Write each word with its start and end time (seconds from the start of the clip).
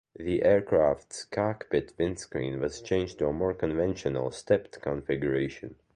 The 0.15 0.41
aircraft's 0.41 1.25
cockpit 1.25 1.93
windscreen 1.95 2.59
was 2.59 2.81
changed 2.81 3.19
to 3.19 3.27
a 3.27 3.31
more 3.33 3.53
conventional 3.53 4.31
"stepped" 4.31 4.81
configuration. 4.81 5.75